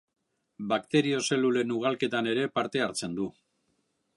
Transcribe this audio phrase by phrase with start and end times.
[0.69, 3.29] Bakterio zelulen ugalketan ere parte hartzen du.